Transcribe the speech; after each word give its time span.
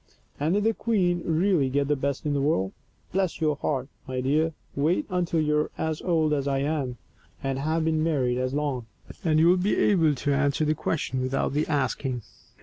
And 0.39 0.55
did 0.55 0.63
the 0.63 0.73
queen 0.73 1.21
really 1.27 1.69
get 1.69 1.87
the 1.87 1.95
best 1.95 2.25
in 2.25 2.33
the 2.33 2.41
world? 2.41 2.71
Bless 3.11 3.39
your 3.39 3.55
heart, 3.57 3.87
my 4.07 4.19
dear, 4.19 4.53
wait 4.75 5.05
until 5.11 5.39
you 5.39 5.55
are 5.59 5.71
as 5.77 6.01
old 6.01 6.33
as 6.33 6.47
I 6.47 6.57
am, 6.57 6.97
and 7.43 7.59
have 7.59 7.85
been 7.85 8.01
married 8.03 8.39
as 8.39 8.51
long, 8.55 8.87
and 9.23 9.37
you 9.39 9.47
will 9.47 9.57
be 9.57 9.75
able 9.77 10.15
to 10.15 10.33
answer 10.33 10.65
that 10.65 10.75
question 10.77 11.21
without 11.21 11.53
the 11.53 11.67
asking. 11.67 12.23